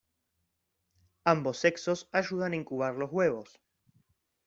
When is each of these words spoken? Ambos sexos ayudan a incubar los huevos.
Ambos 1.25 1.59
sexos 1.59 2.09
ayudan 2.11 2.53
a 2.53 2.55
incubar 2.55 2.95
los 2.95 3.11
huevos. 3.11 3.59